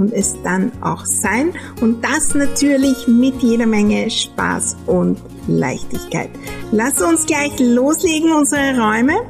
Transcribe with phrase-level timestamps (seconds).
[0.00, 1.52] und es dann auch sein.
[1.80, 6.30] Und das natürlich mit jeder Menge Spaß und Leichtigkeit.
[6.72, 9.20] Lass uns gleich loslegen, unsere Räume,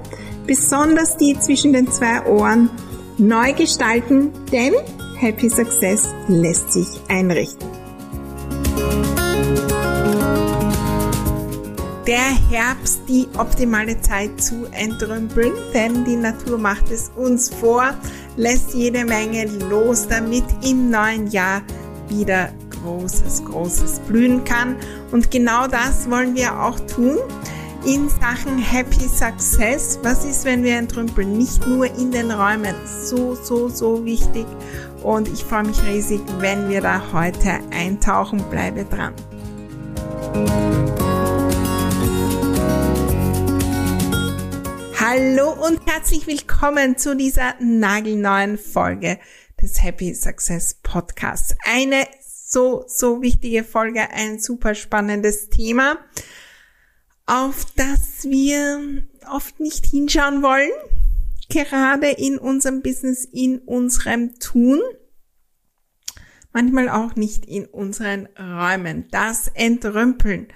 [0.47, 2.71] besonders die zwischen den zwei Ohren,
[3.19, 4.75] neu gestalten, denn
[5.19, 7.69] Happy Success lässt sich einrichten.
[12.11, 17.95] der Herbst die optimale Zeit zu entrümpeln, denn die Natur macht es uns vor
[18.41, 21.61] lässt jede Menge los, damit im neuen Jahr
[22.09, 22.49] wieder
[22.83, 24.77] großes, großes blühen kann.
[25.13, 27.19] Und genau das wollen wir auch tun
[27.85, 29.99] in Sachen Happy Success.
[30.03, 31.37] Was ist, wenn wir entrümpeln?
[31.37, 32.75] Nicht nur in den Räumen.
[33.05, 34.47] So, so, so wichtig.
[35.03, 38.43] Und ich freue mich riesig, wenn wir da heute eintauchen.
[38.51, 39.13] Bleibe dran.
[45.13, 49.19] Hallo und herzlich willkommen zu dieser nagelneuen Folge
[49.61, 51.57] des Happy Success Podcasts.
[51.69, 55.99] Eine so, so wichtige Folge, ein super spannendes Thema,
[57.27, 60.71] auf das wir oft nicht hinschauen wollen,
[61.49, 64.81] gerade in unserem Business, in unserem Tun
[66.53, 69.09] manchmal auch nicht in unseren Räumen.
[69.11, 70.49] Das Entrümpeln.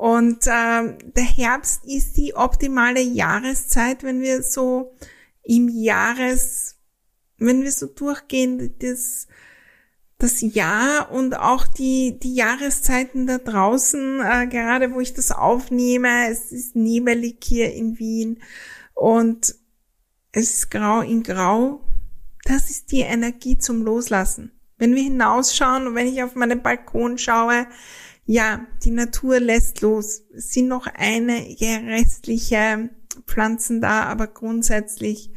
[0.00, 4.94] Und äh, der Herbst ist die optimale Jahreszeit, wenn wir so
[5.42, 6.76] im Jahres,
[7.36, 9.28] wenn wir so durchgehen, das,
[10.16, 16.30] das Jahr und auch die, die Jahreszeiten da draußen, äh, gerade wo ich das aufnehme,
[16.30, 18.42] es ist nebelig hier in Wien
[18.94, 19.54] und
[20.32, 21.84] es ist grau in grau.
[22.44, 24.58] Das ist die Energie zum Loslassen.
[24.78, 27.66] Wenn wir hinausschauen und wenn ich auf meinen Balkon schaue,
[28.30, 30.22] ja, die Natur lässt los.
[30.32, 32.90] Es sind noch einige restliche
[33.26, 35.32] Pflanzen da, aber grundsätzlich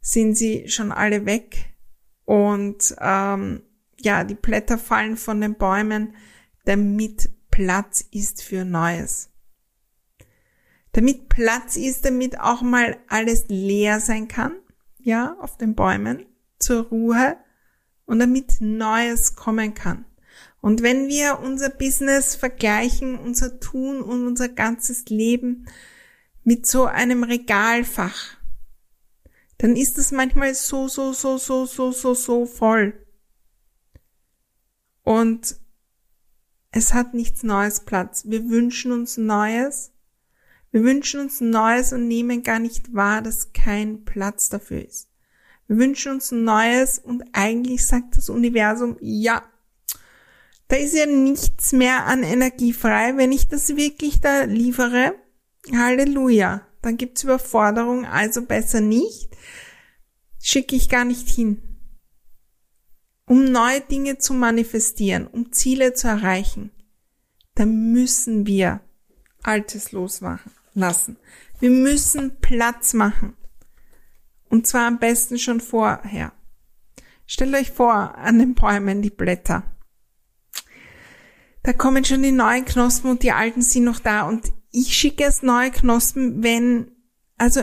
[0.00, 1.74] sind sie schon alle weg.
[2.24, 3.60] Und ähm,
[3.98, 6.14] ja, die Blätter fallen von den Bäumen,
[6.64, 9.28] damit Platz ist für Neues.
[10.92, 14.54] Damit Platz ist, damit auch mal alles leer sein kann,
[14.98, 16.24] ja, auf den Bäumen,
[16.58, 17.36] zur Ruhe
[18.06, 20.06] und damit Neues kommen kann.
[20.60, 25.66] Und wenn wir unser Business vergleichen, unser Tun und unser ganzes Leben
[26.44, 28.36] mit so einem Regalfach,
[29.58, 33.06] dann ist es manchmal so, so, so, so, so, so, so voll.
[35.02, 35.56] Und
[36.72, 38.24] es hat nichts Neues Platz.
[38.26, 39.92] Wir wünschen uns Neues.
[40.70, 45.10] Wir wünschen uns Neues und nehmen gar nicht wahr, dass kein Platz dafür ist.
[45.66, 49.42] Wir wünschen uns Neues und eigentlich sagt das Universum, ja,
[50.70, 53.16] da ist ja nichts mehr an Energie frei.
[53.16, 55.16] Wenn ich das wirklich da liefere,
[55.72, 59.36] Halleluja, dann gibt's Überforderung, also besser nicht.
[60.40, 61.60] Schicke ich gar nicht hin.
[63.26, 66.70] Um neue Dinge zu manifestieren, um Ziele zu erreichen,
[67.56, 68.80] da müssen wir
[69.42, 71.16] Altes losmachen lassen.
[71.58, 73.36] Wir müssen Platz machen.
[74.48, 76.32] Und zwar am besten schon vorher.
[77.26, 79.69] Stellt euch vor, an den Bäumen die Blätter
[81.62, 85.24] da kommen schon die neuen Knospen und die alten sind noch da und ich schicke
[85.24, 86.90] erst neue Knospen, wenn,
[87.36, 87.62] also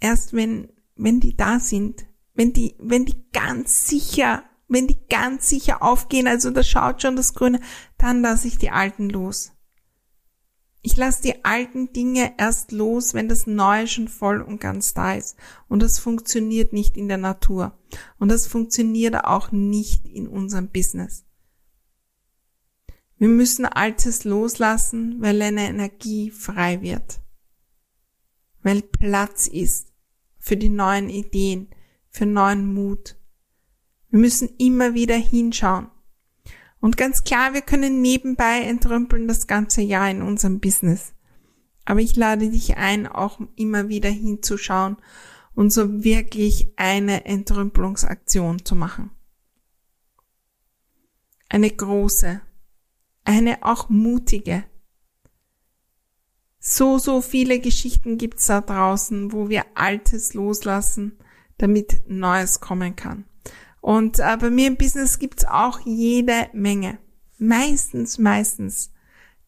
[0.00, 5.48] erst wenn, wenn die da sind, wenn die, wenn die ganz sicher, wenn die ganz
[5.48, 7.60] sicher aufgehen, also da schaut schon das Grüne,
[7.98, 9.52] dann lasse ich die alten los.
[10.86, 15.14] Ich lasse die alten Dinge erst los, wenn das Neue schon voll und ganz da
[15.14, 15.36] ist.
[15.66, 17.78] Und das funktioniert nicht in der Natur.
[18.18, 21.24] Und das funktioniert auch nicht in unserem Business.
[23.24, 27.22] Wir müssen Altes loslassen, weil eine Energie frei wird.
[28.62, 29.94] Weil Platz ist
[30.38, 31.68] für die neuen Ideen,
[32.10, 33.16] für neuen Mut.
[34.10, 35.90] Wir müssen immer wieder hinschauen.
[36.80, 41.14] Und ganz klar, wir können nebenbei entrümpeln das ganze Jahr in unserem Business.
[41.86, 44.98] Aber ich lade dich ein, auch immer wieder hinzuschauen
[45.54, 49.12] und so wirklich eine Entrümpelungsaktion zu machen.
[51.48, 52.42] Eine große,
[53.24, 54.64] eine auch mutige.
[56.58, 61.18] So, so viele Geschichten gibt's da draußen, wo wir Altes loslassen,
[61.58, 63.24] damit Neues kommen kann.
[63.80, 66.98] Und äh, bei mir im Business gibt's auch jede Menge.
[67.38, 68.92] meistens, meistens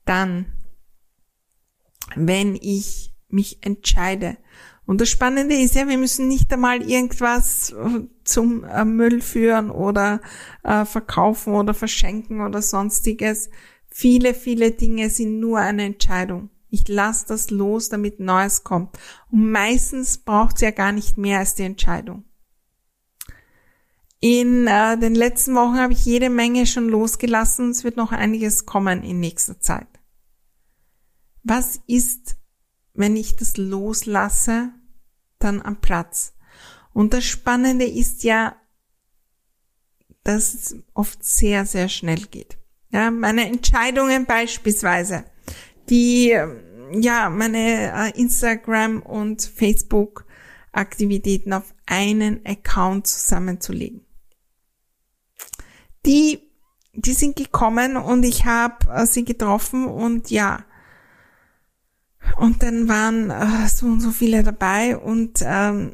[0.04, 0.46] dann,
[2.14, 4.36] wenn ich mich entscheide.
[4.86, 7.74] Und das Spannende ist ja, wir müssen nicht einmal irgendwas
[8.28, 10.20] zum äh, Müll führen oder
[10.62, 13.50] äh, verkaufen oder verschenken oder sonstiges.
[13.88, 16.50] Viele, viele Dinge sind nur eine Entscheidung.
[16.68, 18.98] Ich lasse das los, damit Neues kommt.
[19.30, 22.24] Und meistens braucht es ja gar nicht mehr als die Entscheidung.
[24.20, 27.70] In äh, den letzten Wochen habe ich jede Menge schon losgelassen.
[27.70, 29.88] Es wird noch einiges kommen in nächster Zeit.
[31.42, 32.36] Was ist,
[32.92, 34.72] wenn ich das loslasse,
[35.38, 36.35] dann am Platz?
[36.96, 38.56] Und das Spannende ist ja,
[40.24, 42.56] dass es oft sehr, sehr schnell geht.
[42.90, 45.26] Ja, meine Entscheidungen beispielsweise,
[45.90, 46.34] die,
[46.92, 50.24] ja, meine äh, Instagram und Facebook
[50.72, 54.06] Aktivitäten auf einen Account zusammenzulegen.
[56.06, 56.50] Die,
[56.94, 60.64] die sind gekommen und ich habe äh, sie getroffen und ja,
[62.38, 65.92] und dann waren äh, so und so viele dabei und ähm,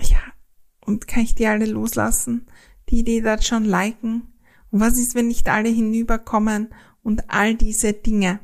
[0.00, 0.18] ja,
[0.86, 2.46] und kann ich die alle loslassen?
[2.90, 4.34] Die, die das schon liken?
[4.70, 8.40] Und was ist, wenn nicht alle hinüberkommen und all diese Dinge?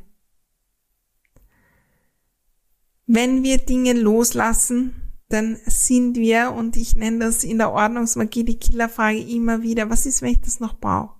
[3.06, 4.94] Wenn wir Dinge loslassen,
[5.28, 10.06] dann sind wir, und ich nenne das in der Ordnungsmagie die Killerfrage immer wieder, was
[10.06, 11.14] ist, wenn ich das noch brauche?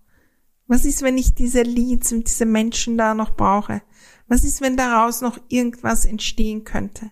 [0.67, 3.82] Was ist, wenn ich diese Leads und diese Menschen da noch brauche?
[4.28, 7.11] Was ist, wenn daraus noch irgendwas entstehen könnte?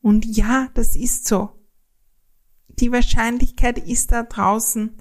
[0.00, 1.50] Und ja, das ist so.
[2.78, 4.96] Die Wahrscheinlichkeit ist da draußen,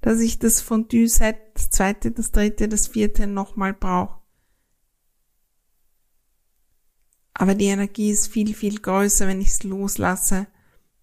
[0.00, 4.20] dass ich das Fondue-Set, das zweite, das dritte, das vierte nochmal brauche.
[7.34, 10.46] Aber die Energie ist viel, viel größer, wenn ich es loslasse,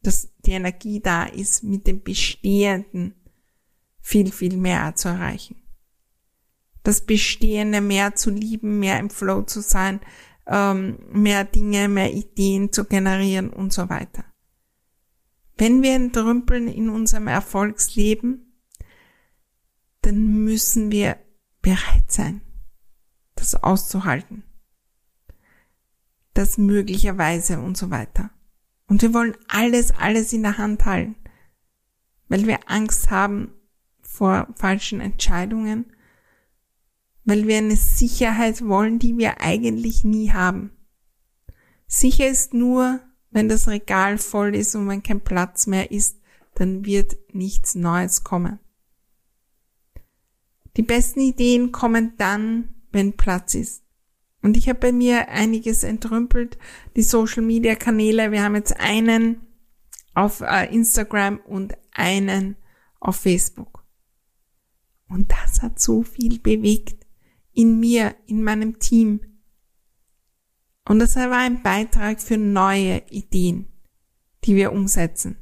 [0.01, 3.13] dass die Energie da ist, mit dem Bestehenden
[4.01, 5.63] viel, viel mehr zu erreichen
[6.83, 10.01] das Bestehende mehr zu lieben, mehr im Flow zu sein,
[10.45, 14.25] ähm, mehr Dinge, mehr Ideen zu generieren und so weiter.
[15.57, 18.59] Wenn wir entrümpeln in unserem Erfolgsleben,
[20.01, 21.17] dann müssen wir
[21.61, 22.41] bereit sein,
[23.35, 24.43] das auszuhalten.
[26.33, 28.31] Das möglicherweise und so weiter.
[28.87, 31.15] Und wir wollen alles, alles in der Hand halten,
[32.27, 33.53] weil wir Angst haben
[34.01, 35.85] vor falschen Entscheidungen
[37.25, 40.71] weil wir eine Sicherheit wollen, die wir eigentlich nie haben.
[41.87, 42.99] Sicher ist nur,
[43.33, 46.19] wenn das Regal voll ist und wenn kein Platz mehr ist,
[46.55, 48.59] dann wird nichts Neues kommen.
[50.77, 53.83] Die besten Ideen kommen dann, wenn Platz ist.
[54.41, 56.57] Und ich habe bei mir einiges entrümpelt,
[56.95, 58.31] die Social Media Kanäle.
[58.31, 59.41] Wir haben jetzt einen
[60.13, 62.57] auf äh, Instagram und einen
[62.99, 63.83] auf Facebook.
[65.07, 67.05] Und das hat so viel bewegt
[67.53, 69.21] in mir, in meinem Team.
[70.85, 73.67] Und das war ein Beitrag für neue Ideen,
[74.43, 75.37] die wir umsetzen.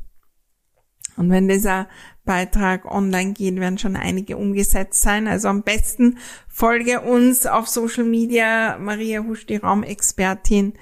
[1.17, 1.89] Und wenn dieser
[2.23, 5.27] Beitrag online geht, werden schon einige umgesetzt sein.
[5.27, 6.17] Also am besten
[6.47, 10.73] folge uns auf Social Media, Maria Husch, die Raumexpertin.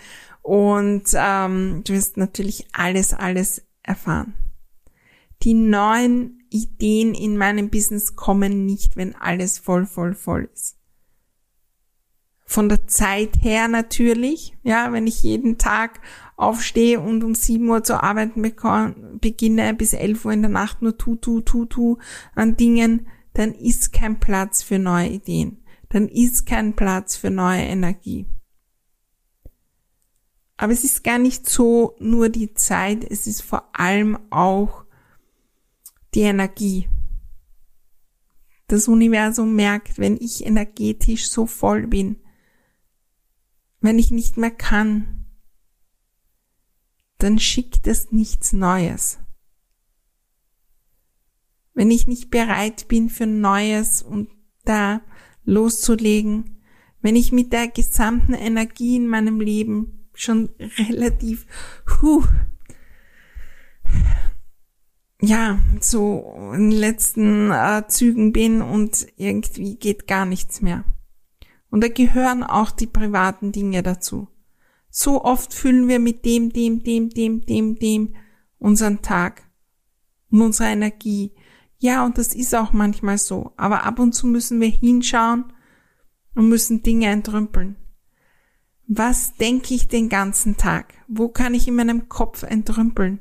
[0.42, 4.34] Und ähm, du wirst natürlich alles, alles erfahren.
[5.44, 10.79] Die neuen Ideen in meinem Business kommen nicht, wenn alles voll, voll, voll ist
[12.50, 16.02] von der Zeit her natürlich, ja, wenn ich jeden Tag
[16.36, 18.42] aufstehe und um 7 Uhr zu arbeiten
[19.22, 21.98] beginne, bis 11 Uhr in der Nacht nur tu, tu, tu, tu
[22.34, 25.64] an Dingen, dann ist kein Platz für neue Ideen.
[25.90, 28.26] Dann ist kein Platz für neue Energie.
[30.58, 34.86] Aber es ist gar nicht so nur die Zeit, es ist vor allem auch
[36.16, 36.90] die Energie.
[38.66, 42.18] Das Universum merkt, wenn ich energetisch so voll bin,
[43.82, 45.26] wenn ich nicht mehr kann,
[47.18, 49.20] dann schickt es nichts Neues.
[51.74, 54.30] Wenn ich nicht bereit bin für Neues und
[54.66, 55.02] da
[55.44, 56.62] loszulegen,
[57.02, 61.46] wenn ich mit der gesamten Energie in meinem Leben schon relativ,
[62.02, 62.24] huh,
[65.22, 70.86] ja, so in den letzten äh, Zügen bin und irgendwie geht gar nichts mehr.
[71.70, 74.28] Und da gehören auch die privaten Dinge dazu.
[74.90, 78.16] So oft füllen wir mit dem, dem, dem, dem, dem, dem
[78.58, 79.44] unseren Tag
[80.32, 81.34] und unsere Energie.
[81.78, 83.54] Ja, und das ist auch manchmal so.
[83.56, 85.46] Aber ab und zu müssen wir hinschauen
[86.36, 87.78] und müssen Dinge entrümpeln.
[88.88, 90.94] Was denke ich den ganzen Tag?
[91.08, 93.20] Wo kann ich in meinem Kopf entrümpeln?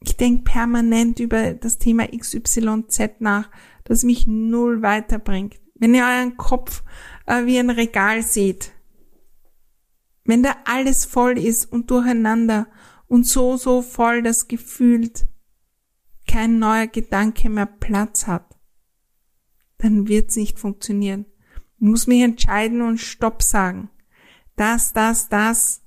[0.00, 3.50] Ich denke permanent über das Thema XYZ nach,
[3.84, 5.60] das mich null weiterbringt.
[5.74, 6.82] Wenn ihr euren Kopf
[7.26, 8.72] äh, wie ein Regal seht,
[10.24, 12.68] wenn da alles voll ist und durcheinander
[13.08, 15.26] und so, so voll das gefühlt
[16.26, 18.56] kein neuer Gedanke mehr Platz hat,
[19.78, 21.26] dann wird's nicht funktionieren.
[21.76, 23.90] Ich muss mich entscheiden und Stopp sagen.
[24.56, 25.82] Das, das, das,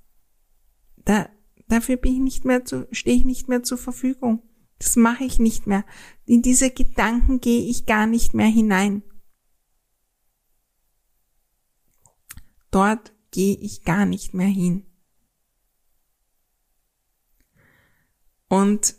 [0.97, 1.29] da,
[1.67, 4.41] dafür bin ich nicht mehr zu, stehe ich nicht mehr zur Verfügung.
[4.77, 5.85] Das mache ich nicht mehr.
[6.25, 9.03] In diese Gedanken gehe ich gar nicht mehr hinein.
[12.75, 14.85] Dort gehe ich gar nicht mehr hin.
[18.49, 18.95] Und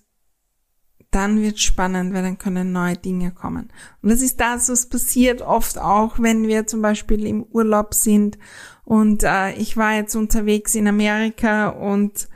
[1.10, 3.70] dann wird spannend, weil dann können neue Dinge kommen.
[4.00, 8.38] Und das ist das, was passiert oft auch, wenn wir zum Beispiel im Urlaub sind.
[8.84, 12.30] Und äh, ich war jetzt unterwegs in Amerika und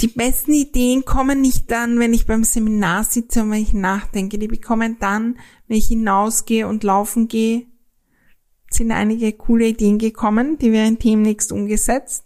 [0.00, 4.38] die besten Ideen kommen nicht dann, wenn ich beim Seminar sitze und wenn ich nachdenke.
[4.38, 7.66] Die bekommen dann, wenn ich hinausgehe und laufen gehe.
[8.72, 12.24] Sind einige coole Ideen gekommen, die werden demnächst umgesetzt.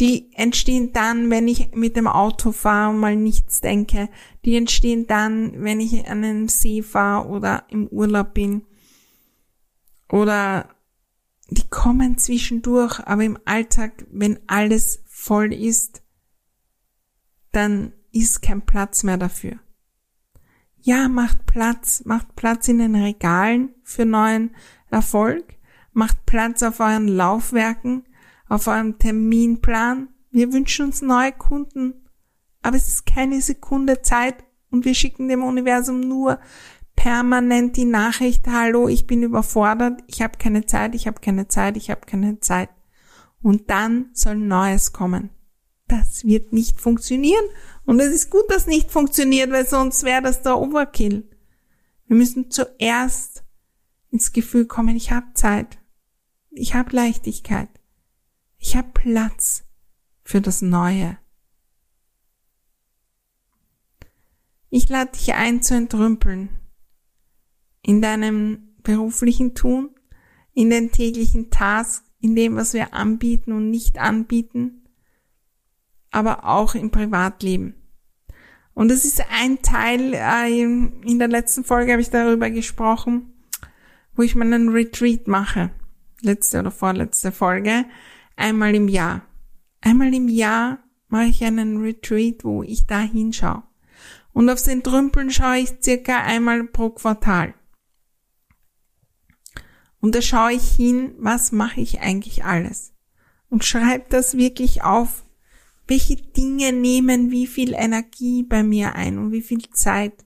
[0.00, 4.10] Die entstehen dann, wenn ich mit dem Auto fahre und mal nichts denke.
[4.44, 8.62] Die entstehen dann, wenn ich an einem See fahre oder im Urlaub bin.
[10.10, 10.68] Oder
[11.48, 16.02] die kommen zwischendurch, aber im Alltag, wenn alles voll ist,
[17.52, 19.58] dann ist kein Platz mehr dafür.
[20.78, 24.54] Ja, macht Platz, macht Platz in den Regalen für neuen
[24.96, 25.44] Erfolg,
[25.92, 28.04] macht Platz auf euren Laufwerken,
[28.48, 30.08] auf eurem Terminplan.
[30.30, 32.08] Wir wünschen uns neue Kunden,
[32.62, 36.38] aber es ist keine Sekunde Zeit und wir schicken dem Universum nur
[36.96, 41.76] permanent die Nachricht, hallo, ich bin überfordert, ich habe keine Zeit, ich habe keine Zeit,
[41.76, 42.70] ich habe keine Zeit.
[43.42, 45.28] Und dann soll Neues kommen.
[45.88, 47.44] Das wird nicht funktionieren.
[47.84, 51.28] Und es ist gut, dass nicht funktioniert, weil sonst wäre das der Overkill.
[52.06, 53.45] Wir müssen zuerst
[54.10, 55.78] ins Gefühl kommen, ich habe Zeit.
[56.50, 57.68] Ich habe Leichtigkeit.
[58.58, 59.64] Ich habe Platz
[60.24, 61.18] für das Neue.
[64.70, 66.48] Ich lade dich ein zu entrümpeln.
[67.82, 69.90] In deinem beruflichen Tun,
[70.54, 74.88] in den täglichen Tasks, in dem, was wir anbieten und nicht anbieten,
[76.10, 77.74] aber auch im Privatleben.
[78.74, 83.32] Und das ist ein Teil, äh, in der letzten Folge habe ich darüber gesprochen,
[84.16, 85.70] wo ich meinen Retreat mache.
[86.22, 87.84] Letzte oder vorletzte Folge.
[88.34, 89.22] Einmal im Jahr.
[89.80, 93.62] Einmal im Jahr mache ich einen Retreat, wo ich da hinschaue.
[94.32, 97.54] Und auf den Trümpeln schaue ich circa einmal pro Quartal.
[100.00, 102.92] Und da schaue ich hin, was mache ich eigentlich alles.
[103.48, 105.24] Und schreibe das wirklich auf,
[105.86, 110.25] welche Dinge nehmen wie viel Energie bei mir ein und wie viel Zeit.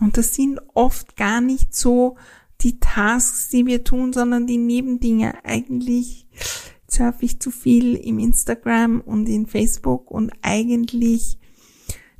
[0.00, 2.16] Und das sind oft gar nicht so
[2.60, 5.44] die Tasks, die wir tun, sondern die Nebendinge.
[5.44, 6.26] Eigentlich
[6.90, 11.38] surfe ich zu viel im Instagram und in Facebook und eigentlich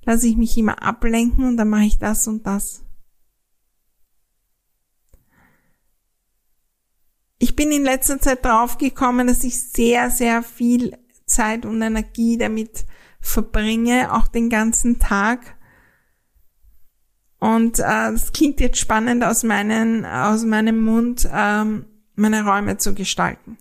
[0.02, 2.82] lasse ich mich immer ablenken und dann mache ich das und das.
[7.38, 12.85] Ich bin in letzter Zeit draufgekommen, dass ich sehr, sehr viel Zeit und Energie damit
[13.20, 15.58] verbringe, auch den ganzen Tag.
[17.38, 21.85] Und äh, das klingt jetzt spannend aus, meinen, aus meinem Mund, ähm,
[22.16, 23.59] meine Räume zu gestalten.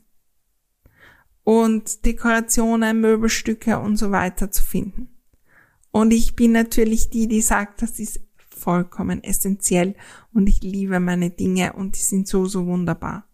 [1.44, 5.10] Und Dekorationen, Möbelstücke und so weiter zu finden.
[5.92, 8.20] Und ich bin natürlich die, die sagt, das ist
[8.50, 9.96] vollkommen essentiell
[10.34, 13.28] und ich liebe meine Dinge und die sind so, so wunderbar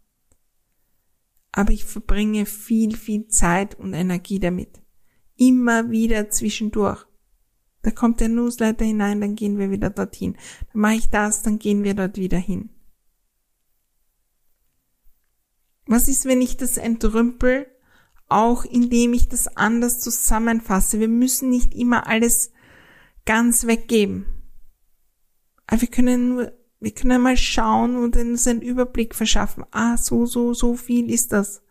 [1.53, 4.81] aber ich verbringe viel, viel Zeit und Energie damit.
[5.37, 7.05] Immer wieder zwischendurch.
[7.83, 10.35] Da kommt der Newsletter hinein, dann gehen wir wieder dorthin.
[10.71, 12.69] Dann mache ich das, dann gehen wir dort wieder hin.
[15.85, 17.67] Was ist, wenn ich das entrümpel,
[18.29, 20.99] auch indem ich das anders zusammenfasse?
[20.99, 22.51] Wir müssen nicht immer alles
[23.25, 24.25] ganz weggeben.
[25.67, 26.51] Aber wir können nur
[26.83, 29.63] wir können mal schauen und uns einen Überblick verschaffen.
[29.71, 31.63] Ah, so, so, so viel ist das.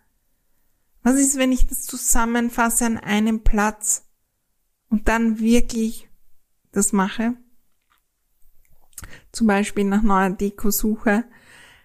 [1.02, 4.10] Was ist, wenn ich das zusammenfasse an einem Platz
[4.92, 6.08] und dann wirklich
[6.70, 7.34] das mache?
[9.32, 11.24] Zum Beispiel nach neuer Deko suche.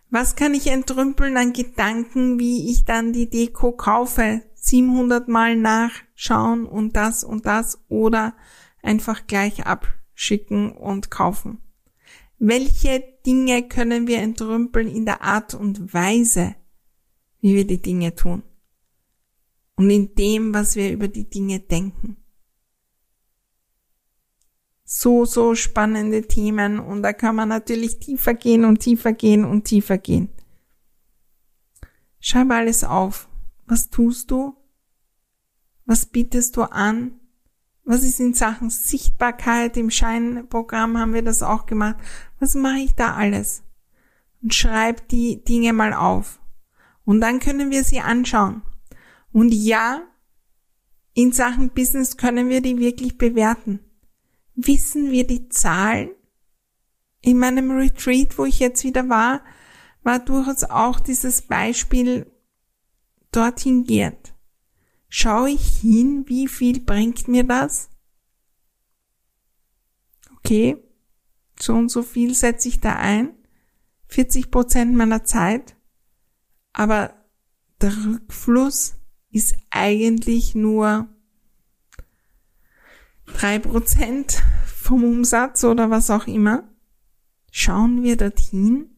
[0.10, 4.44] Was kann ich entrümpeln an Gedanken, wie ich dann die Deko kaufe?
[4.54, 8.36] 700 Mal nachschauen und das und das oder
[8.84, 11.62] einfach gleich abschicken und kaufen.
[12.38, 16.56] Welche Dinge können wir entrümpeln in der Art und Weise,
[17.42, 18.44] wie wir die Dinge tun?
[19.78, 22.18] und in dem, was wir über die Dinge denken.
[24.90, 29.66] So, so spannende Themen und da kann man natürlich tiefer gehen und tiefer gehen und
[29.66, 30.30] tiefer gehen.
[32.22, 33.28] Schreib alles auf.
[33.66, 34.56] Was tust du?
[35.86, 37.20] Was bietest du an?
[37.84, 39.76] Was ist in Sachen Sichtbarkeit?
[39.76, 41.98] Im Scheinprogramm haben wir das auch gemacht.
[42.40, 43.64] Was mache ich da alles?
[44.42, 46.40] Und schreib die Dinge mal auf.
[47.04, 48.62] Und dann können wir sie anschauen.
[49.34, 50.02] Und ja,
[51.14, 53.82] in Sachen Business können wir die wirklich bewerten.
[54.60, 56.10] Wissen wir die Zahlen?
[57.22, 59.44] In meinem Retreat, wo ich jetzt wieder war,
[60.02, 62.26] war durchaus auch dieses Beispiel
[63.32, 64.34] dorthin geht.
[65.10, 67.90] Schaue ich hin, wie viel bringt mir das?
[70.40, 70.84] Okay,
[71.60, 73.38] so und so viel setze ich da ein.
[74.08, 75.76] 40 Prozent meiner Zeit.
[76.74, 77.14] Aber
[77.80, 78.96] der Rückfluss
[79.30, 81.10] ist eigentlich nur
[83.28, 86.64] drei Prozent vom Umsatz oder was auch immer.
[87.52, 88.90] Schauen wir dorthin,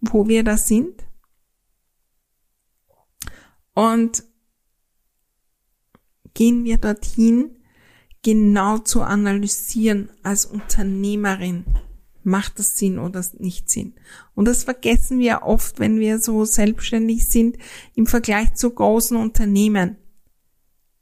[0.00, 1.04] wo wir da sind.
[3.74, 4.24] Und
[6.34, 7.56] gehen wir dorthin,
[8.22, 11.64] genau zu analysieren als Unternehmerin.
[12.24, 13.94] Macht das Sinn oder nicht Sinn?
[14.34, 17.56] Und das vergessen wir oft, wenn wir so selbstständig sind
[17.94, 19.96] im Vergleich zu großen Unternehmen.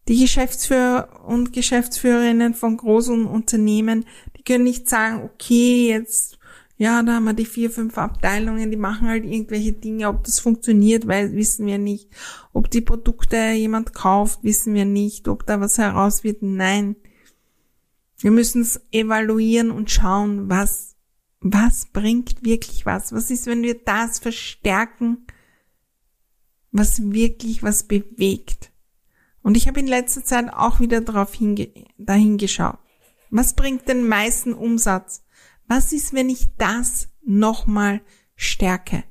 [0.09, 4.05] Die Geschäftsführer und Geschäftsführerinnen von großen Unternehmen,
[4.37, 6.39] die können nicht sagen, okay, jetzt
[6.77, 10.09] ja, da haben wir die vier, fünf Abteilungen, die machen halt irgendwelche Dinge.
[10.09, 12.11] Ob das funktioniert, weil, wissen wir nicht.
[12.53, 15.29] Ob die Produkte jemand kauft, wissen wir nicht.
[15.29, 16.97] Ob da was heraus wird, nein.
[18.19, 20.97] Wir müssen es evaluieren und schauen, was,
[21.41, 23.13] was bringt wirklich was.
[23.13, 25.27] Was ist, wenn wir das verstärken,
[26.73, 28.73] was wirklich was bewegt?
[29.45, 32.79] Und ich habe in letzter Zeit auch wieder darauf hinge dahin geschaut.
[33.29, 35.23] Was bringt den meisten Umsatz?
[35.69, 38.01] Was ist, wenn ich das nochmal
[38.37, 39.05] stärke?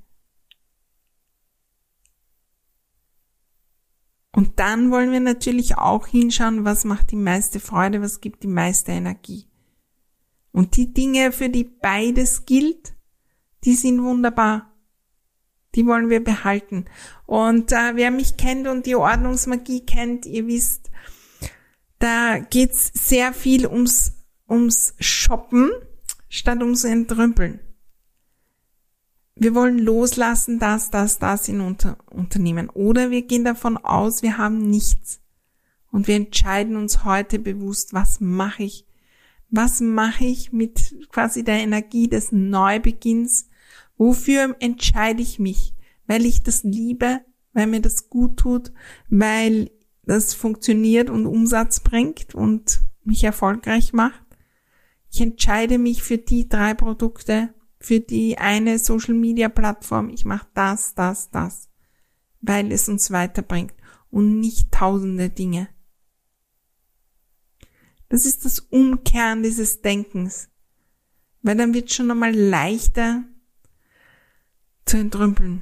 [4.31, 8.47] Und dann wollen wir natürlich auch hinschauen, was macht die meiste Freude, was gibt die
[8.47, 9.47] meiste Energie.
[10.51, 12.95] Und die Dinge, für die beides gilt,
[13.65, 14.72] die sind wunderbar.
[15.75, 16.85] Die wollen wir behalten.
[17.25, 20.91] Und äh, wer mich kennt und die Ordnungsmagie kennt, ihr wisst,
[21.99, 24.13] da geht's sehr viel ums,
[24.49, 25.71] ums Shoppen
[26.29, 27.59] statt ums Entrümpeln.
[29.35, 32.69] Wir wollen loslassen, das, das, das in unter Unternehmen.
[32.69, 35.21] Oder wir gehen davon aus, wir haben nichts.
[35.91, 38.85] Und wir entscheiden uns heute bewusst, was mache ich?
[39.49, 43.49] Was mache ich mit quasi der Energie des Neubeginns?
[44.03, 45.73] Wofür entscheide ich mich?
[46.07, 47.21] Weil ich das liebe,
[47.53, 48.73] weil mir das gut tut,
[49.07, 49.71] weil
[50.03, 54.21] das funktioniert und Umsatz bringt und mich erfolgreich macht?
[55.09, 60.09] Ich entscheide mich für die drei Produkte, für die eine Social Media Plattform.
[60.09, 61.69] Ich mache das, das, das,
[62.41, 63.73] weil es uns weiterbringt
[64.09, 65.69] und nicht tausende Dinge.
[68.09, 70.49] Das ist das Umkehren dieses Denkens,
[71.41, 73.23] weil dann wird schon einmal leichter
[74.85, 75.61] zu entrümpeln.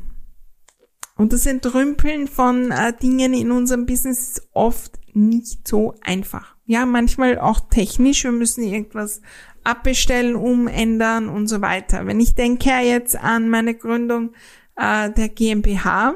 [1.15, 6.55] Und das Entrümpeln von äh, Dingen in unserem Business ist oft nicht so einfach.
[6.65, 8.23] Ja, manchmal auch technisch.
[8.23, 9.21] Wir müssen irgendwas
[9.63, 12.07] abbestellen, umändern und so weiter.
[12.07, 14.33] Wenn ich denke jetzt an meine Gründung
[14.75, 16.15] äh, der GmbH,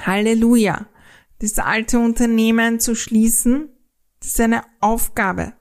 [0.00, 0.86] Halleluja,
[1.40, 3.70] das alte Unternehmen zu schließen,
[4.20, 5.54] das ist eine Aufgabe.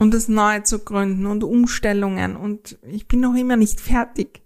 [0.00, 4.40] Und das neue zu gründen und Umstellungen und ich bin noch immer nicht fertig.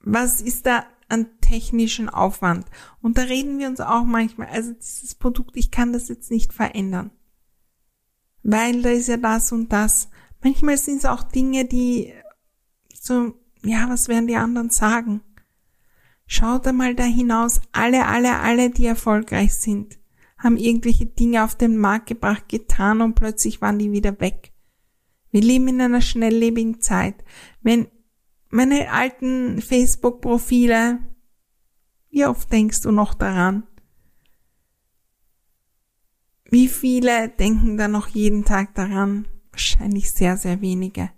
[0.00, 2.66] Was ist da an technischen Aufwand?
[3.00, 6.52] Und da reden wir uns auch manchmal, also dieses Produkt, ich kann das jetzt nicht
[6.52, 7.12] verändern.
[8.42, 10.10] Weil da ist ja das und das.
[10.42, 12.12] Manchmal sind es auch Dinge, die
[12.92, 15.22] so, ja, was werden die anderen sagen?
[16.26, 19.98] Schaut einmal da hinaus, alle, alle, alle, die erfolgreich sind,
[20.44, 24.52] haben irgendwelche Dinge auf den Markt gebracht, getan und plötzlich waren die wieder weg.
[25.30, 27.24] Wir leben in einer schnelllebigen Zeit.
[27.62, 27.88] Wenn
[28.50, 31.00] meine alten Facebook-Profile,
[32.10, 33.66] wie oft denkst du noch daran?
[36.50, 39.26] Wie viele denken da noch jeden Tag daran?
[39.50, 41.10] Wahrscheinlich sehr, sehr wenige.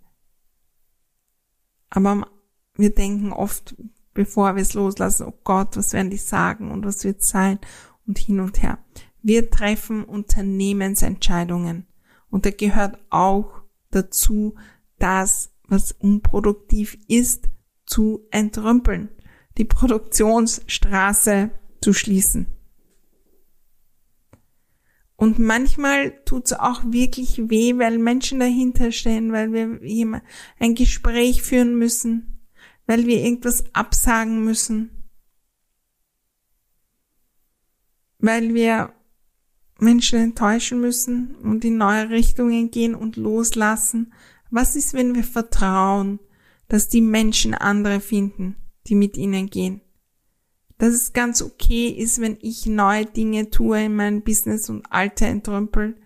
[1.91, 2.27] Aber
[2.75, 3.77] wir denken oft,
[4.15, 7.59] bevor wir es loslassen, oh Gott, was werden die sagen und was wird sein
[8.07, 8.79] und hin und her.
[9.27, 11.89] Wir treffen Unternehmensentscheidungen
[12.31, 14.55] und da gehört auch dazu,
[15.01, 17.49] das was unproduktiv ist,
[17.87, 19.09] zu entrümpeln.
[19.59, 22.47] die Produktionsstraße zu schließen.
[25.17, 30.23] Und manchmal tut's auch wirklich weh, weil Menschen dahinter stehen, weil wir
[30.61, 32.47] ein Gespräch führen müssen,
[32.87, 35.09] weil wir irgendwas absagen müssen,
[38.19, 38.93] weil wir
[39.79, 44.12] Menschen enttäuschen müssen und in neue Richtungen gehen und loslassen.
[44.51, 46.19] Was ist, wenn wir vertrauen,
[46.69, 49.81] dass die Menschen andere finden, die mit ihnen gehen?
[50.79, 55.27] dass es ganz okay ist, wenn ich neue Dinge tue in meinem Business und alte
[55.27, 55.97] entrümpel,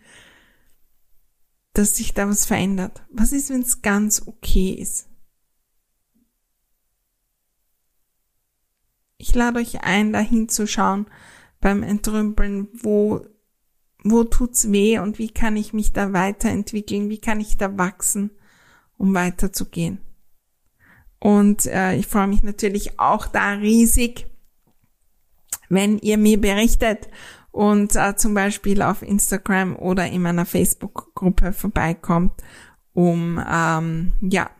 [1.72, 3.04] dass sich da was verändert.
[3.10, 5.08] Was ist, wenn es ganz okay ist?
[9.18, 11.06] Ich lade euch ein, da hinzuschauen
[11.60, 13.26] beim Entrümpeln, wo,
[14.04, 18.30] wo tut's weh und wie kann ich mich da weiterentwickeln, wie kann ich da wachsen,
[18.96, 20.00] um weiterzugehen.
[21.18, 24.26] Und äh, ich freue mich natürlich auch da riesig,
[25.68, 27.08] wenn ihr mir berichtet
[27.52, 32.32] und äh, zum Beispiel auf Instagram oder in meiner Facebook-Gruppe vorbeikommt,
[32.92, 34.50] um ähm, ja,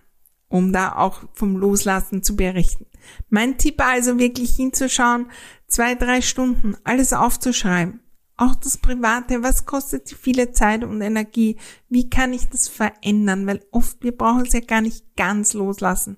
[0.49, 2.87] um da auch vom Loslassen zu berichten.
[3.29, 5.31] Mein Tipp also wirklich hinzuschauen,
[5.67, 8.01] zwei, drei Stunden alles aufzuschreiben.
[8.41, 11.59] Auch das Private, was kostet die viele Zeit und Energie?
[11.91, 13.47] Wie kann ich das verändern?
[13.47, 16.17] Weil oft, wir brauchen es ja gar nicht ganz loslassen.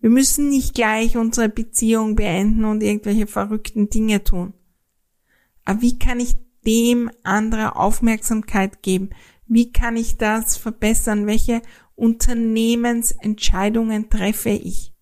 [0.00, 4.54] Wir müssen nicht gleich unsere Beziehung beenden und irgendwelche verrückten Dinge tun.
[5.66, 9.10] Aber wie kann ich dem andere Aufmerksamkeit geben?
[9.46, 11.26] Wie kann ich das verbessern?
[11.26, 11.60] Welche
[11.96, 14.94] Unternehmensentscheidungen treffe ich?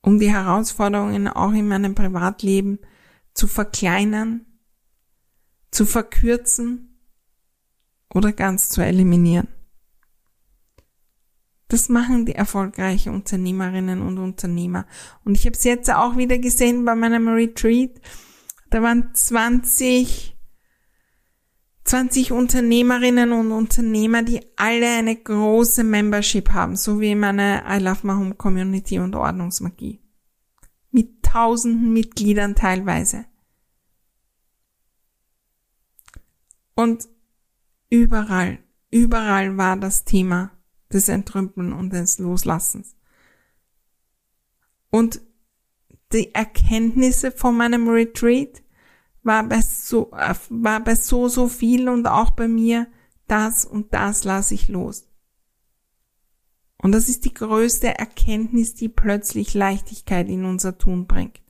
[0.00, 2.78] Um die Herausforderungen auch in meinem Privatleben
[3.34, 4.46] zu verkleinern,
[5.70, 7.00] zu verkürzen
[8.12, 9.48] oder ganz zu eliminieren.
[11.68, 14.86] Das machen die erfolgreichen Unternehmerinnen und Unternehmer.
[15.24, 18.00] Und ich habe es jetzt auch wieder gesehen bei meinem Retreat.
[18.70, 20.34] Da waren 20,
[21.84, 28.06] 20 Unternehmerinnen und Unternehmer, die alle eine große Membership haben, so wie meine I Love
[28.06, 30.00] My Home Community und Ordnungsmagie.
[30.90, 33.26] Mit tausenden Mitgliedern teilweise.
[36.74, 37.08] Und
[37.90, 38.58] überall,
[38.90, 40.52] überall war das Thema
[40.92, 42.96] des Entrümpeln und des Loslassens.
[44.90, 45.20] Und
[46.12, 48.62] die Erkenntnisse von meinem Retreat
[49.22, 52.86] war bei so, war bei so, so viel und auch bei mir,
[53.26, 55.07] das und das lasse ich los.
[56.80, 61.40] Und das ist die größte Erkenntnis, die plötzlich Leichtigkeit in unser Tun bringt.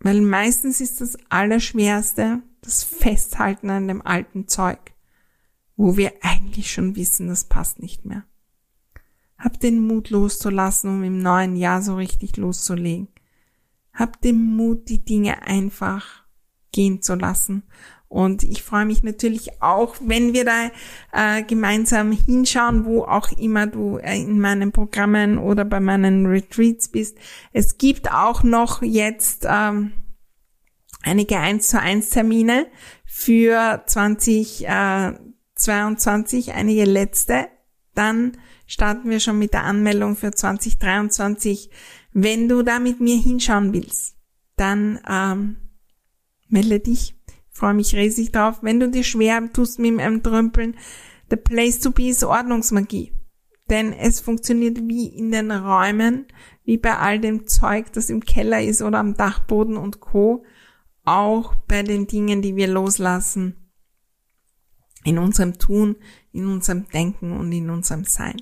[0.00, 4.92] Weil meistens ist das Allerschwerste das Festhalten an dem alten Zeug
[5.78, 8.24] wo wir eigentlich schon wissen, das passt nicht mehr.
[9.38, 13.06] Hab den Mut loszulassen, um im neuen Jahr so richtig loszulegen.
[13.94, 16.24] Hab den Mut, die Dinge einfach
[16.72, 17.62] gehen zu lassen.
[18.08, 20.70] Und ich freue mich natürlich auch, wenn wir da
[21.12, 26.88] äh, gemeinsam hinschauen, wo auch immer du äh, in meinen Programmen oder bei meinen Retreats
[26.88, 27.18] bist.
[27.52, 29.92] Es gibt auch noch jetzt ähm,
[31.02, 32.66] einige 1 zu 1 Termine
[33.04, 35.12] für 20, äh,
[35.54, 37.48] 22, einige letzte.
[37.94, 41.70] Dann starten wir schon mit der Anmeldung für 2023.
[42.12, 44.16] Wenn du da mit mir hinschauen willst,
[44.56, 45.56] dann ähm,
[46.48, 47.17] melde dich.
[47.58, 48.58] Freue mich riesig drauf.
[48.62, 50.76] Wenn du dir schwer tust mit dem Trömpeln,
[51.28, 53.12] the place to be ist Ordnungsmagie.
[53.68, 56.26] Denn es funktioniert wie in den Räumen,
[56.64, 60.44] wie bei all dem Zeug, das im Keller ist oder am Dachboden und Co.
[61.04, 63.56] Auch bei den Dingen, die wir loslassen
[65.04, 65.96] in unserem Tun,
[66.30, 68.36] in unserem Denken und in unserem Sein.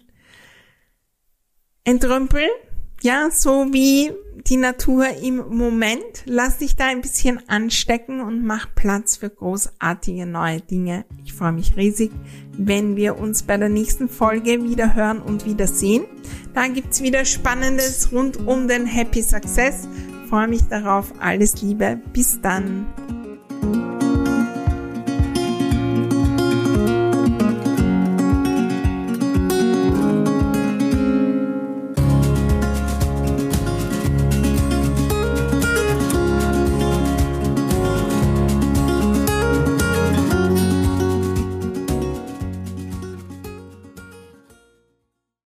[1.85, 2.45] Entrümpel,
[3.03, 4.13] ja, so wie
[4.49, 6.23] die Natur im Moment.
[6.25, 11.05] Lass dich da ein bisschen anstecken und mach Platz für großartige neue Dinge.
[11.25, 12.11] Ich freue mich riesig,
[12.57, 16.05] wenn wir uns bei der nächsten Folge wieder hören und wieder sehen.
[16.55, 19.89] Da gibt's wieder Spannendes rund um den Happy Success.
[20.23, 21.13] Ich freue mich darauf.
[21.21, 22.01] Alles Liebe.
[22.13, 22.87] Bis dann.